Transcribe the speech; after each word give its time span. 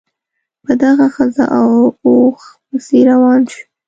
په 0.63 0.71
دغه 0.83 1.05
ښځه 1.15 1.43
او 1.59 1.69
اوښ 2.05 2.41
پسې 2.67 2.99
روان 3.09 3.41
شو. 3.51 3.63